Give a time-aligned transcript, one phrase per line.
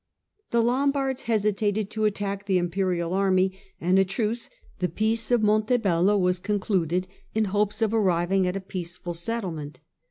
[0.49, 6.17] The Lombards hesitated to attack the imperial army, and a truce, the" Peace of Montebello,"
[6.17, 9.79] was concluded in hopes of arriving at a peaceful settlement.